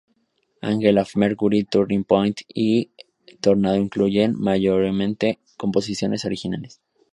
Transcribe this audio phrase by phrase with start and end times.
[0.63, 2.89] Angel of Mercy, Turning Point y
[3.39, 6.81] Tornado incluyen mayoritariamente composiciones originales.